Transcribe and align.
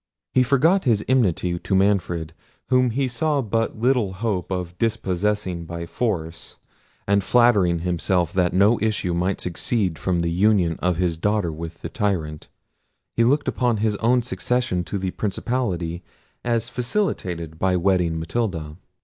He 0.33 0.41
forgot 0.41 0.85
his 0.85 1.05
enmity 1.07 1.59
to 1.59 1.75
Manfred, 1.75 2.33
whom 2.69 2.89
he 2.89 3.07
saw 3.07 3.39
but 3.43 3.77
little 3.77 4.13
hope 4.13 4.49
of 4.51 4.75
dispossessing 4.79 5.65
by 5.65 5.85
force; 5.85 6.57
and 7.07 7.23
flattering 7.23 7.77
himself 7.81 8.33
that 8.33 8.51
no 8.51 8.79
issue 8.79 9.13
might 9.13 9.39
succeed 9.39 9.99
from 9.99 10.21
the 10.21 10.31
union 10.31 10.77
of 10.79 10.97
his 10.97 11.17
daughter 11.17 11.51
with 11.51 11.83
the 11.83 11.89
tyrant, 11.91 12.47
he 13.15 13.23
looked 13.23 13.47
upon 13.47 13.77
his 13.77 13.95
own 13.97 14.23
succession 14.23 14.83
to 14.85 14.97
the 14.97 15.11
principality 15.11 16.01
as 16.43 16.67
facilitated 16.67 17.59
by 17.59 17.77
wedding 17.77 18.19
Matilda. 18.19 18.77